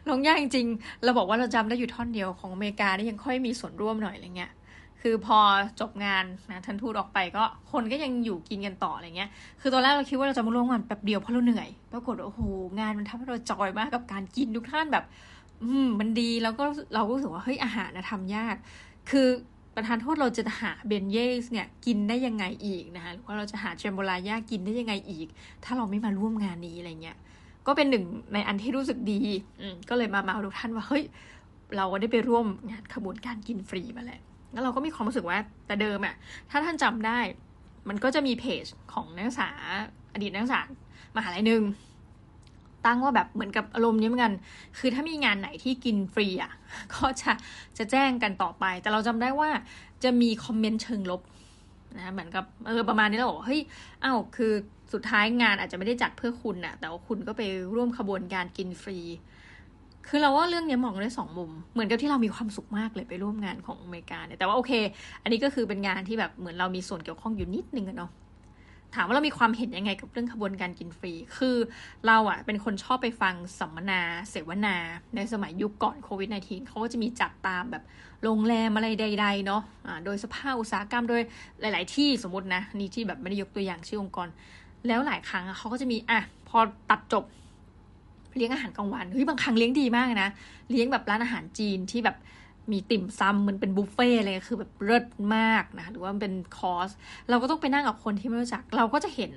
[0.09, 4.53] ร้องยากจริงๆเราบอกว่าเราจำได้อยู่ท่อนเดียวของอเมริกานี่ยังค่อยมีส่วนร่วมหน่อยอะไรเงี้ย
[5.07, 5.39] คือพอ
[5.81, 12.41] จบงานนะท่านทูตออกไปก็คนก็ยังอยู่กินกันต่ออะไรเงี้ย คือตอนแรกเราคิดว่าเราจะมาร่วมงานแป๊บเดียวเพราะเราเหนื่อย ปรากฏโอ้โห
[12.81, 15.05] งานมันทำให้เราจอยมากกับการกินทุกท่านแบบ
[15.63, 16.65] อืมมันดีแล้วก็
[16.95, 18.57] เราก็รู้สึกว่าเฮ้ยอาหารนะทำยาก
[19.11, 19.29] คือ
[19.75, 25.27] ประธานโทษเราจะหาเบนเยสเนี่ยกินได้ยังไงอีกนะคะหรือว่าเราจะหาเจมโบลาย่ากินได้ยังไงอีก
[25.65, 27.17] ถ้าเราไม่มาร่วมงานนี้อะไรเงี้ย
[27.67, 29.23] ก็เป็นหนึ่งในอันที่รู้สึกดี
[29.61, 31.05] อืมก็เลยมาเมาทุกท่านว่าเฮ้ย
[31.77, 34.21] เราก็ได้ไปร่วมงานขบวนการกินฟรีมาแล้ว
[34.55, 36.15] แล้วเราก็มีความรู้สึกว่าแต่เดิมอะ
[36.51, 37.19] ถ้าท่านจำได้
[37.89, 39.51] มันก็จะมีเพจของนักศึกษา
[40.13, 40.61] อดีตนักศึกษา
[41.17, 41.63] มหาลัยหนึ่ง
[42.87, 44.35] ตั้งว่าแบบเหมือนกับอารมณ์นี้เหมือนกัน
[44.79, 46.53] คือถ้ามีงานไหนที่กินฟรีอะ
[46.95, 47.33] ก็จะ
[47.79, 49.49] จะแจ้งกันต่อไป แต่เราจำได้ว่า
[50.05, 51.21] จะมีคอมเมนต์เชิงลบ
[51.99, 53.61] นะเหมือนกับเออประมาณนี้เราบอกเฮ้ย
[54.05, 54.53] อ้าวคือ
[54.93, 57.43] สุดท้ายงานอาจจะไม่ได้จัดเพื่อคุณนะแต่ว่าคุณก็ไป
[57.75, 58.99] ร่วมขบวนการกินฟรี
[60.09, 64.73] คือเราว่าเรื่องนี้มองได้สองมุม เหมือนกับที่เรามีความสุขมากเลยไปร่วมงานของอเมริกาเนี่ย แต่ว่าโอเค
[65.23, 68.11] อันนี้ก็คือเป็นงานที่แบบเหมือนเรามีส่วนเกี่ยวข้องอยู่นิดนึงเนาะ
[68.95, 71.57] ถามว่าเรามีความเห็นยังไงกับเรื่องขบวนการกินฟรี คือ
[72.07, 74.77] เราอะเป็นคนชอบไปฟังสัมมนาเสวนา
[75.17, 77.83] ในสมัยยุคก่อนโควิด -19 เขาก็จะมีจัดตามแบบ
[78.23, 81.23] โรงแรมอะไรใด ๆ เนาะะโดยสภาพอุตสาหกรรมโดย
[81.61, 84.29] หลาย ๆ ที่สมมตินะ นี่ที่แบบไม่ได้ยกตัวอย่างชื่อองค์กร
[84.87, 86.59] แล้วหลายครั้งเขาก็จะมีอะพอ
[86.91, 87.25] ตัดจบ
[88.37, 90.31] เลี้ยงอาหารกลางวันเฮ้ยบางครั้งเลี้ยงดีมากนะ
[90.71, 92.17] เลี้ยงแบบร้านอาหารจีนที่แบบ
[92.73, 95.05] มีติ่มซำเหมือนเป็นบุฟเฟ่อะไรคือแบบเลิศ
[95.37, 96.91] มากนะหรือว่าเป็นคอร์ส
[97.31, 99.33] เราก็ต้องไปนั่งกับคนที่ไม่รู้จัก เราก็จะเห็น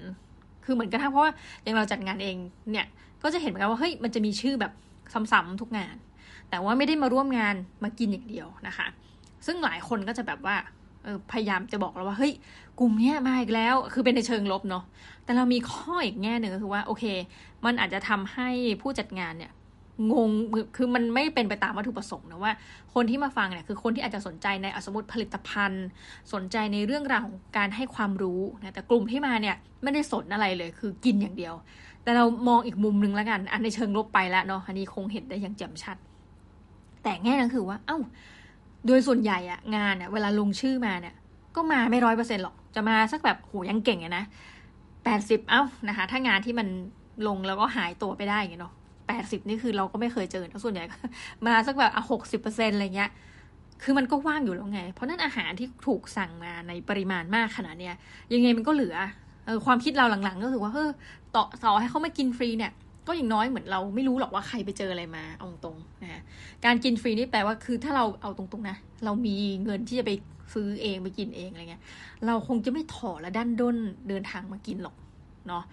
[0.66, 1.34] คือเหมือนกันทั้งเพราะว่า
[1.64, 2.36] อย่างเราจัดงานเอง
[2.72, 2.88] เนี่ย
[3.24, 4.72] ก็จะเห็นเหมือนกันว่าเฮ้ยมันจะมีชื่อแบบ
[5.32, 5.96] ซ้ำๆทุกงาน
[6.50, 8.88] แต่ว่าไม่ได้มาร่วมงานมากินอย่างเดียวนะคะ
[9.46, 10.56] ซึ่งหลายคนก็จะแบบว่า
[11.32, 12.34] พยายามจะบอกเราว่าเฮ้ย
[12.80, 14.84] กลุ่มนี้มาอีกแล้ว คือเป็นในเชิงลบเนาะ
[15.24, 17.04] แต่เรามีข้ออีกแง่หนึ่งก็คือว่าโอเค
[17.66, 18.50] มันอาจจะทำให้
[18.82, 19.52] ผู้จัดงานเนี่ย
[20.12, 20.32] งง
[20.76, 22.54] คือมันไม่เป็นไปตามวัตถุประสงค์นะว่า
[22.94, 25.88] คนที่มาฟังเนี่ยคือคนที่อาจจะสนใจในสมมติผลิตภัณฑ์
[26.34, 31.54] สนใจในเรื่องราวของการให้ความรู้นะแต่กลุ่มที่มาเนี่ยไม่ได้สนอะไรเลยคือกินอย่างเดียว
[32.04, 35.98] แต่เรามองอีกมุมหนึ่งแล้วกัน อันในเชิงลบไปแล้วเนาะอันนี้คงเห็นได้อย่างแจ่มชัด
[37.04, 37.98] แต่แง่นั้นคือว่า เอ้า
[38.86, 41.16] โดยส่วนใหญ่อะงานอะเวลาลงชื่อมาเนี่ย
[41.56, 44.24] ก็มาไม่ร้อยเปอร์เซ็นหรอก จะมาสักแบบโหยังเก่งอะนะ
[45.04, 46.68] แปดสิบเอ้านะคะ ถ้างานที่มัน
[47.28, 48.74] ลงแล้วก็หายตัวไปได้เงี้ยเนาะ
[49.08, 50.84] แปดสิบนี่คือเราก็ไม่เคยเจอนะส่วนใหญ่
[51.48, 53.12] มาสักแบบอะหกสิบเปอร์เซ็นอะไรเงี้ย
[53.84, 57.96] คือมันก็ว่างอยู่แล้วไง เพราะนั้นอาหารที่ถูกสั่งมาในปริมาณมากขนาดเนี้ย
[58.34, 58.96] ยังไงมันก็เหลือ
[59.46, 60.90] เออความคิดเราหลังๆ ก็คือว่าเออ
[61.36, 62.72] ต่อต่อให้เขามากินฟรีเนี่ย
[63.08, 66.22] ก็อย่างน้อยเหมือนเราไม่รู้หรอกว่าใครไปเจออะไรมาเอาตรงนะ
[66.66, 70.12] การกินฟรีนี่แปลว่าคือถ้าเราเอาตรงๆนะ เรามีเงินที่จะไป
[70.54, 71.84] ซื้อเองไปกินเองอะไรเงี้ย
[72.26, 73.78] เราคงจะไม่ถอและด้านด้น
[74.10, 74.96] เดินทางมากินหรอก
[75.48, 75.64] เนาะ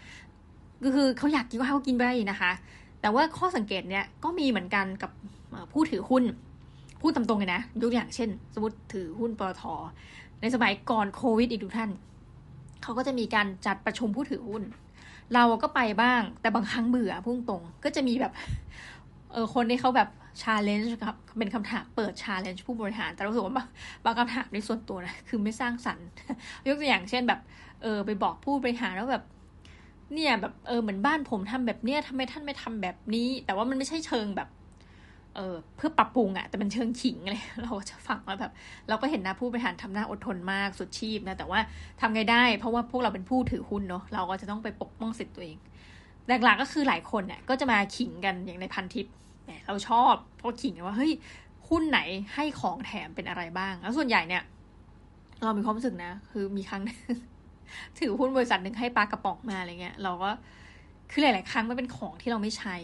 [0.85, 2.53] ก็คือเขาอยากกินก็ให้เขากินไปนะคะ
[3.01, 5.11] แต่ว่าข้อสังเกตเนี่ยก็มีเหมือนกันกับ
[5.73, 6.25] ผู้ถือหุ้น
[7.01, 9.63] พูดตามตรงเลยนะยกอย่างเช่น สมมติถือหุ้นปตท
[10.41, 11.91] ในสมัยก่อนโควิดอีกทุกท่าน
[12.83, 14.63] เขาก็จะมีการจัดประชุมผู้ถือหุ้น
[15.35, 18.33] เราก็ไปบ้าง แต่บางครั้งเบื่อพุ่งตรง ก็จะมีแบบ
[19.33, 20.09] เออคนที่เขาแบบ
[20.43, 23.55] challenge ครับเป็นคำถามเปิด challenge ผู้บริหาร แต่รู้สึกว่า
[24.05, 26.07] บางคำถามในส่วนตัวนะคือไม่สร้างสรรค์
[26.67, 27.41] ยกตัวอย่างเช่นแบบ
[27.83, 29.25] เออไปบอกผู้บริหารแล้วแบบ
[30.13, 34.49] เนี่ยแบบเออเหมือนบ้านผมทำแบบเนี้ยทำไมท่านไม่ทำแบบนี้ แต่ว่ามันไม่ใช่เชิงแบบ
[35.37, 38.53] เออเพื่อปรับปรุงอะแต่เป็นเชิงขิงเลยเราจะฟังแล้วแบบ
[38.89, 41.61] เราก็เห็นนะผู้บริหารทำหน้าอดทนมากสุดชีพนะ แต่ว่า
[42.01, 45.59] ทำไงได้ เพราะว่าพวกเราเป็นผู้ถือหุ้นเนาะเราก็จะต้องไปปกป้องสิทธิ์ตัวเอง
[46.45, 49.07] หลักๆก็คือหลายคนเนี่ยก็จะมาขิงกันอย่างในพันทิป
[49.67, 51.13] เราชอบเพราะขิงว่าเฮ้ย
[51.69, 52.01] หุ้นไหน
[52.35, 54.43] ให้ของแถมเป็นอะไรบ้าง แล้วส่วนใหญ่เนี่ย
[55.45, 56.83] เรามีความรู้สึกนะ คือมีครั้ง
[57.99, 60.31] ถือหุ้นบริษัทหนึ่งให้ปลากระป๋องมาอะไรเงี้ย เราก็
[61.11, 62.77] คือหลาย ๆ ครั้งมันเป็นของที่เราไม่ใช้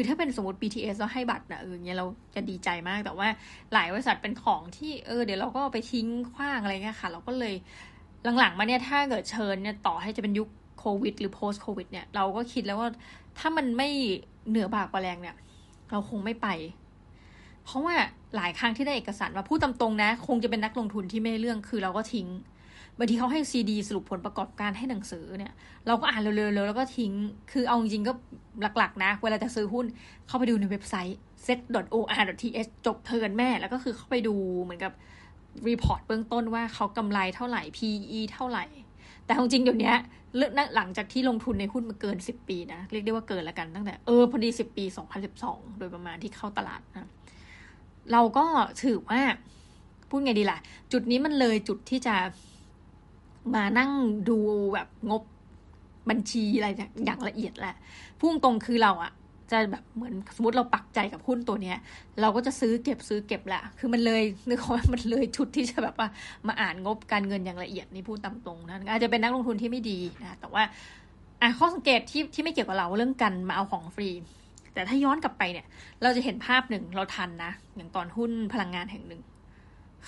[0.00, 3.28] คือถ้าเป็นสมมติ BTS เราให้บัตรนะเออเงี้ยเราจะดีใจมากแต่ว่า
[3.72, 7.54] หลายบริษัทเป็นของที่เออเดี๋ยวเราก็ไปทิ้งขว้างอะไรเงี้ยค่ะ เราก็เลย
[8.38, 12.88] หลังๆมาเนี่ยถ้าเกิดเชิญเนี่ยต่อให้จะเป็นยุคโควิด หรือ post โควิดเนี่ยเราก็คิดแล้วว่า
[13.38, 13.88] ถ้ามันไม่
[14.48, 15.36] เหนือบากกว่าแรงเนี่ย
[15.90, 16.48] เราคงไม่ไป
[17.64, 17.94] เพราะว่า
[18.36, 22.26] หลายครั้งที่ได้เอกสารมาพูดตามตรงนะ คงจะเป็นนักลงทุนที่ไม่ได้เรื่องคือเราก็ทิ้ง
[22.98, 25.52] บางทีเขาให้ซีดีสรุปผลประกอบการให้หนังสือเนี่ย
[25.86, 27.12] เราก็อ่านเร็วๆแล้วก็ทิ้ง
[27.52, 28.12] คือเอาจริงๆก็
[28.78, 29.86] หลักๆ นะ เวลาจะซื้อหุ้น
[30.26, 34.92] เข้าไปดูในเว็บไซต์ set.or.th จบเทินแม่ แล้วก็คือเข้าไปดูเหมือนกับ
[35.68, 38.64] report เบื้องต้นว่าเขากำไรเท่าไหร่ PE เท่าไหร่
[39.24, 39.92] แต่จริงๆเดี๋ยวนี้
[40.36, 44.84] เลือกหลังจากที่ลงทุนในหุ้นมาเกิน 10 ปีนะ เรียกได้ว่าเกินล้วกันตั้งแต่เออพอดี 10 ปี
[45.32, 47.08] 2012 โดยประมาณที่เข้าตลาดนะ
[48.12, 48.44] เราก็
[48.82, 49.20] ถือว่า
[50.08, 50.58] พูดไงดีล่ะ
[50.92, 52.14] จุดนี้มันเลยจุดที่จะ
[53.56, 53.90] มานั่ง
[54.28, 54.38] ดู
[54.74, 55.22] แบบงบ
[56.10, 56.68] บัญชีอะไร
[57.04, 57.76] อย่างละเอียดแหละ
[58.20, 59.12] พุ่งตรงคือเราอะ
[59.50, 61.78] จะแบบเหมือนสมมติเราปักใจกับหุ้นตัวเนี้ย
[62.20, 66.08] เราก็จะซื้อเก็บซื้อเก็บแหละคือมันเลยนึกว่ามันเลยชุดที่จะแบบว่า
[66.46, 70.62] มาอ่านงบการเงินอย่างละเอียดนี่พูดตามตรงนะอาจจะเป็นนักลงทุนที่ไม่ดีนะแต่ว่า
[71.42, 74.10] อะข้อสังเกตที่ที่ไม่เกี่ยวกับเราเรื่องกันมาเอาของฟรี
[74.74, 75.66] แต่ถ้าย้อนกลับไปเนี่ย
[76.02, 79.22] เราจะเห็นภาพหนึ่งเราทันนะอย่างตอนหุ้นพลังงานแห่งหนึ่ง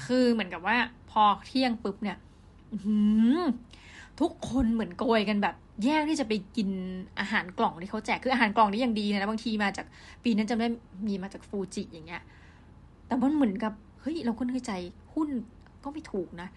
[0.04, 0.76] คือเหมือนกับว่า
[1.10, 2.16] พอเที่ยงปุ๊บเนี่ย
[4.20, 5.54] ทุกคนเหมือนโกยกันแบบ
[5.84, 6.68] แย่งที่จะไปกิน
[7.20, 9.86] อาหารกล่องที่เขาแจกคืออาหารกล่องนี่ยังดีนะบางทีมาจาก
[10.24, 10.68] ปีนั้นจำได้
[11.06, 12.22] มีมาจากฟูจิอย่างเงี้ย
[13.06, 14.72] แต่มันเหมือนกับเฮ้ยเราก็นึกใจ
[15.14, 15.28] หุ้น
[15.84, 16.48] ก็ไม่ถูกนะ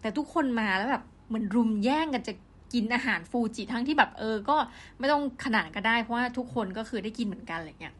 [0.00, 2.32] แต่ทุกคนมาแล้วแบบเหมือนรุมแย่งกันจะ
[2.72, 4.56] กินอาหารฟูจิทั้งที่แบบเออ ก็
[4.98, 7.94] ไม่ต้องขนาดก็ได้เพราะว่าทุกคนก็คือได้กินเหมือนกันอะไรเงี้ย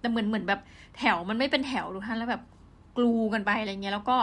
[0.00, 0.60] แต่เหมือนเหมือนแบบ
[0.98, 2.42] แถวมันไม่เป็นแถวทุกท่านแล้วแบบ
[2.96, 4.16] กลูกันไปอะไรเงี้ยแล้วก็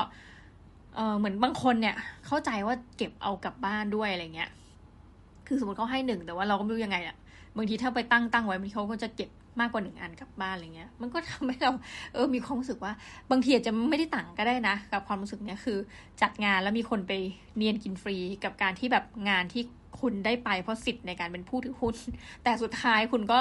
[0.97, 1.95] เออเหมือนบางคนเนี่ย
[2.27, 4.49] เข้าใจว่าเก็บเอากลับบ้านด้วยอะไรเงี้ย
[5.47, 7.15] คือสมมติเขาให้หนึ่งแต่ว่าเราก็ไม่รู้ยังไงอะ
[7.57, 9.29] บางทีถ้าไปตั้งตั้งไว้บางทีเขาก็จะเก็บ
[9.60, 11.71] มากกว่าหนึ่งอันกลับบ้านอะไรเงี้ย มันก็ทำให้เรา
[12.13, 12.93] เออมีความรู้สึกว่า
[13.31, 15.77] บางทีอาจจะไม่ได้ต่างก็ได้นะ กับความรู้สึกเนี้ยคือ
[16.21, 17.13] จัดงานแล้วมีคนไป
[17.57, 19.63] เนียนกินฟรีกับการที่แบบงานที่
[19.99, 21.95] คุณได้ไปเพราะสิทธิ์ในการเป็นผู้ถือหุ้น
[22.43, 23.39] แต่สุดท้ายคุณก็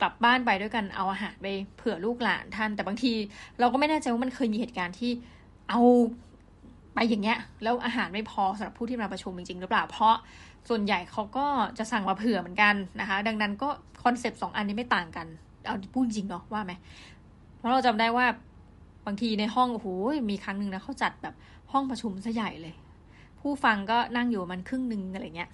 [0.00, 1.46] กลับบ้านไปด้วยกันเอาอาหารไป
[1.76, 3.12] เผื่อลูกหลานท่าน แต่บางที
[3.60, 5.12] เราก็ไม่แน่ใจว่ามันเคยมีเหตุการณ์ที่
[5.70, 5.80] เอา
[6.94, 10.14] ไปอย่างเงี้ยแล้วอาหารไม่พอสำหรับผู้ที่มาประชุมจริงๆ หรือเปล่า เพราะ
[10.68, 11.46] ส่วนใหญ่เขาก็
[11.78, 13.68] จะสั่งมาเผื่อเหมือนกันนะคะ ดังนั้นก็
[14.04, 15.26] คอนเซปต์สองอันนี้ไม่ต่างกัน
[15.64, 16.72] เอาพูดจริงเนาะว่าไหม
[17.56, 18.26] เพราะเราจำได้ว่า
[19.06, 19.86] บางทีในห้องโอ้โห
[20.30, 21.34] มีครั้งหนึ่งนะเขาจัดแบบ
[21.72, 22.74] ห้องประชุมซะใหญ่เลย
[23.40, 25.50] ผู้ฟังก็นั่งอยู่มันครึ่งหนึ่งอะไรเงี้ย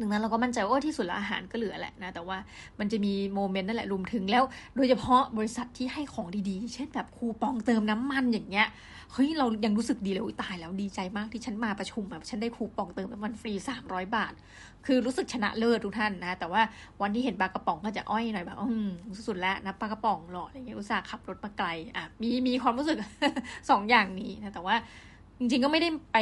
[0.00, 2.38] ดังนั้นเราก็มั่นใจว่าที่สุดแล้วอาหารก็เหลือแหละนะแต่ว่า
[2.78, 4.44] มันจะมีโมเมนต์นั่นแหละรวมถึงแล้ว
[4.76, 8.68] โดยเฉพาะบริษัทที่ให้ของดีๆ เช่นแบบคูปองเติมน้ำมันอย่างเงี้ย
[9.12, 14.32] เฮ้ยเรายังรู้สึกดีเลยตายแล้วดีใจมากที่ฉันมาประชุมแบบฉันได้คูปองเติมน้ำมันฟรีสามร้อยบาท
[14.86, 16.62] คือรู้สึกชนะเลิศทุกท่านนะ แต่ว่า
[17.02, 18.90] วันที่เห็นปลากระป๋องก็จะอ้อยหน่อยแบบอืม
[19.28, 22.96] สุดแล้วนะปลากระป๋องหล่ออะไรเงี้ยอุตส่าห์ขับรถมาไกลอะมีมีความรู้สึก
[23.70, 24.76] สองอย่างนี้นะแต่ว่า
[25.38, 26.18] จริงๆก็ไม่ได้ไป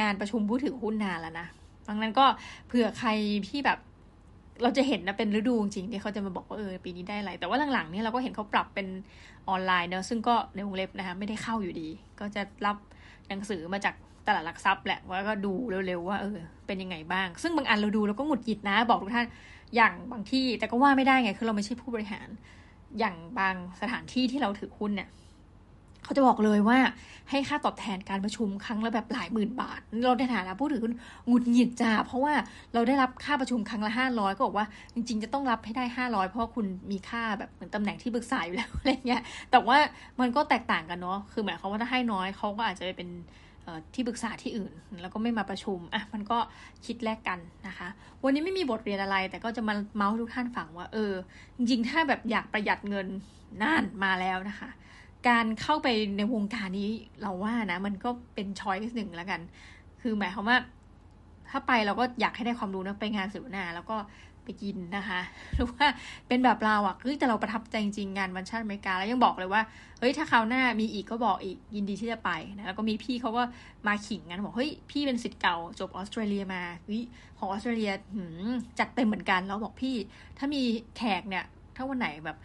[0.00, 1.46] งานประชุมผู้ถือหุ้นนานแล้วนะ
[1.88, 2.26] ดังนั้นก็
[2.66, 3.10] เผื่อใคร
[3.48, 3.78] ที่แบบ
[4.62, 8.86] เราจะเห็นนะเป็นฤดูจริงที่เขาจะมาบอกว่าเออปีนี้ได้อะไร แต่ว่าหลังๆนี่เราก็เห็นเขาปรับเป็น
[9.48, 11.88] ออนไลน์เนอะซึ่งก็ในวงเล็บนะคะไม่ได้เข้าอยู่ดี
[12.20, 12.76] ก็จะรับ
[13.28, 13.94] หนังสือมาจาก
[14.26, 15.52] ตลาดหลักทรัพย์แหละว่าก็ดู
[15.86, 19.26] เร็วๆว่าเออเป็นยังไงบ้าง ซึ่งบางอันเราดูเราก็หงุดหงิดนะ บอกทุกท่าน
[19.76, 22.28] อย่างบางที่แต่ก็ว่าไม่ได้ไงคือเราไม่ใช่ผู้บริหาร
[22.98, 25.08] อย่างบางสถานที่ที่เราถือหุ้นเนี่ย
[26.08, 26.78] เขาจะบอกเลยว่า
[27.30, 30.94] ให้ค่าตอบแทนการประชุมครั้งละแบบหลายหมื่นบาท เราในฐานะผู้ถือหุ้น
[31.26, 32.34] หงุดหงิดจ้าเพราะว่า
[32.74, 39.76] เราได้รับค่าประชุมครั้งละห้าร้อยก็บอกว่าจริง ๆ จะต้องรับให้ได้ห้าร้อยเพราะว่าคุณมีค่าแบบเหมือนตำแหน่งที่ปรึกษาอยู่แล้วอะไรเงี้ยแต่ว่า
[40.20, 43.08] มันก็แตกต่างกันเนาะคือหมายความว่าถ้าให้น้อยเขาก็อาจจะไปเป็น
[43.94, 46.38] ที่ปรึกษาที่อื่น แล้วก็ไม่มาประชุมอะมันก็
[46.86, 47.88] คิดแลกกันนะคะ
[48.24, 51.12] วันนี้ไม่มีบทเรียนอะไร แต่ก็จะมาเมาส์ทุกท่านฟังว่า เออ
[51.56, 53.06] จริงๆถ้าแบบอยากประหยัดเงิน
[53.62, 54.70] น่านมาแล้วนะคะ
[55.28, 56.90] การเข้าไปในวงการนี้
[57.22, 59.40] เราว่านะ มันก็เป็นช้อยส์หนึ่งแล้วกัน
[60.00, 60.58] คือหมายความว่า
[61.50, 63.96] ถ้าไปเราก็อยากให้ได้ความรู้นะไปงานสิวนาแล้วก็
[64.44, 65.20] ไปกินนะคะ
[65.54, 65.86] หรือว่า
[66.28, 69.62] เป็นแบบเราอะ่ะคือแต่เราประทับใจจริงงานวันชาติอเมริกาแล้วยังบอกเลยว่า
[69.98, 73.42] เฮ้ยถ้าคราวหน้ามีอีกก็บอกอีกยินดีที่จะไปนะ แล้วก็มีพี่เขาก็
[73.86, 77.00] มาขิงกันบอกเฮ้ยพี่เป็นสิทธิ์เก่าจบออสเตรเลียมาวิ
[77.38, 77.92] ของออสเตรเลีย
[78.78, 79.96] จัดเต็มเหมือนกันแล้วบอกพี่
[80.38, 80.62] ถ้ามี
[80.96, 81.44] แขกเนี่ย
[81.76, 82.36] ถ้าวันไหนแบบ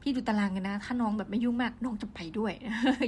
[0.00, 2.52] พี่ดูตารางกันนะ ถ้าน้องแบบไม่ยุ่งมากน้องจะไปด้วย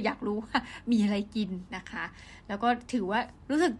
[0.05, 0.57] อยากรู้ว่า
[0.91, 2.03] มีอะไรกินนะคะ
[2.47, 3.73] แล้วก็ถือว่ารู้สึก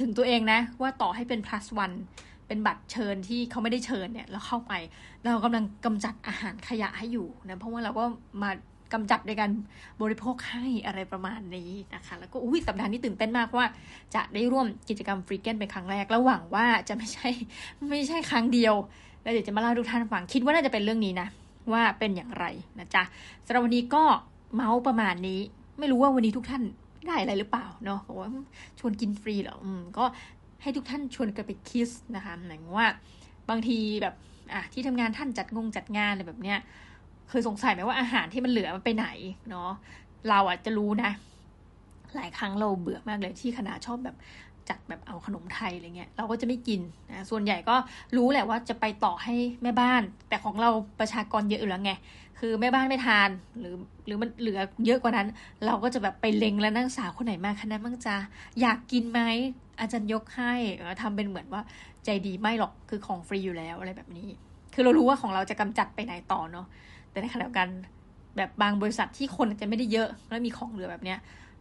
[0.00, 1.96] ถึงตัวเองนะ ว่าต่อให้เป็น plus one
[2.46, 4.72] เป็นบัตรเชิญที่เขาไม่ได้เชิญเนี่ยเราเข้าไป
[5.24, 8.04] เรากำลังกำจัดอาหารขยะให้อยู่นะเพราะว่าเราก็
[8.42, 8.50] มา
[8.92, 9.50] กำจัดในการ
[10.02, 13.66] บริโภคให้อะไรประมาณนี้นะคะ แล้วก็อุ้ยสัปดาห์นี้ตื่นเต้นมากว่า
[14.14, 17.28] จะได้ร่วมกิจกรรมฟรีเกนเป็นครั้งแรกแล้วหวังว่าจะไม่ใช่
[17.90, 18.74] ไม่ใช่ครั้งเดียว
[19.22, 21.28] แล้วเดี๋ยวจะมาเล่าทุกท่านฟังคิดว่าน่าจะเป็นเรื่องนี้นะ
[21.72, 22.44] ว่าเป็นอย่างไร
[22.78, 23.02] นะจ๊ะ
[23.46, 24.04] สำหรับวันนี้ก็
[24.54, 25.40] เมาส์ประมาณนี้
[25.78, 26.62] ไม่รู้ว่าวันนี้ทุกท่าน
[27.06, 28.30] ได้อะไรหรือเปล่าเนาะบอกว่า
[28.78, 30.04] ชวนกินฟรีเหรออืมก็
[30.62, 32.88] ให้ทุกท่านชวนกันไปคิสนะคะหมายว่า
[33.50, 34.14] บางทีแบบ
[34.52, 36.58] อะที่ทำงานท่านจัดงงจัดงานอะไรแบบเนี้ย
[37.28, 39.06] เคยสงสัยไหมว่าอาหารที่มันเหลือมันไปไหน
[39.50, 39.70] เนาะ
[40.28, 41.10] เราอะจะรู้นะ
[42.16, 44.16] หลายครั้งเราเบื่อมากเลยที่คณะชอบแบบ
[44.70, 47.76] จัดแบบเอาขนมไทยอะไรเงี้ยเราก็จะไม่กินนะส่วนใหญ่ก็
[48.16, 51.92] รู้แหละว่าจะไปต่อให้แม่บ้าน แต่ของเราประชากรเยอะอยู่แล้วไง
[52.38, 53.74] คือแม่บ้านไม่ทานหรือ
[54.06, 55.28] หรือมันเหลือเยอะกว่านั้น
[55.66, 58.16] เราก็จะแบบไปเล็งแล้วนั่งสาวคนไหนมาคณะบ้างจ้า
[58.60, 59.20] อยากกินไหม
[59.80, 60.52] อาจารย์ยกให้
[61.02, 61.62] ทำเป็นเหมือนว่า
[62.04, 64.28] ใจดีไม่หรอกคือของฟรีอยู่แล้วอะไรแบบนี้
[64.74, 66.66] คือเรารู้ว่าของเราจะกำจัดไปไหนต่อเนาะ
[67.10, 67.68] แต่ในขณะเดียวกัน
[68.36, 71.18] แบบบางบริษัทที่คนจะไม่ได้เยอะแล้วมีของเหลือแบบเนี้ย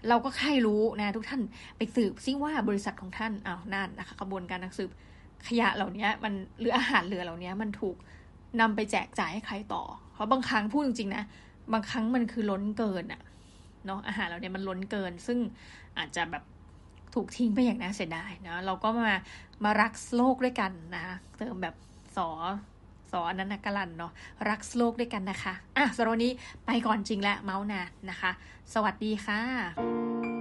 [0.09, 1.41] เราก็ใครรู้นะทุกท่าน
[1.77, 4.89] ไปสืบซิว่าบริษัทของท่านอ้าวนั่นนะคะกระบวนการนักสืบ
[5.47, 7.95] ขยะเหล่านี้มันหรืออาหารเหลือเหล่านี้มันถูก
[8.61, 11.23] นำไปแจกจ่ายให้ใครต่อ เพราะบางครั้งพูดจริงๆนะ
[11.73, 13.21] บางครั้งมันคือล้นเกินอะ
[13.85, 15.39] เนาะอาหารเราเนี่ยมันล้นเกิน ซึ่ง
[15.97, 16.43] อาจจะแบบ
[17.13, 19.15] ถูกทิ้งไปอย่างน่าเสียดายนะเราก็มา
[19.63, 21.05] มารักโลกด้วยกันนะ
[21.37, 21.75] เติมแบบ
[22.17, 22.29] สอ
[23.19, 24.11] ออันนั้นนะกลันเนาะ
[24.49, 26.33] รักโลกด้วยกันนะคะ อะสำหรับวันนี้
[26.65, 28.31] ไปก่อนจริงและเมาส์นานนะคะ
[28.73, 30.34] สวัสดีค่ะ